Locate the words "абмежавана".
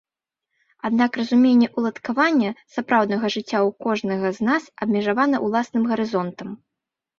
4.87-5.45